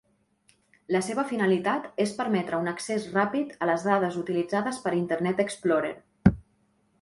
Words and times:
La 0.95 1.01
seva 1.07 1.25
finalitat 1.31 1.85
és 2.05 2.13
permetre 2.21 2.61
un 2.63 2.71
accés 2.71 3.05
ràpid 3.17 3.53
a 3.67 3.69
les 3.71 3.85
dades 3.89 4.19
utilitzades 4.23 4.81
per 4.87 4.95
Internet 5.03 5.45
Explorer. 5.45 5.93